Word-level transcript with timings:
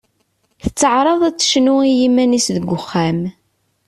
Tettaɛraḍ 0.63 1.21
ad 1.27 1.35
tecnu 1.37 1.75
i 1.89 1.91
yiman-is 1.99 2.47
deg 2.55 2.65
uxxam. 2.77 3.21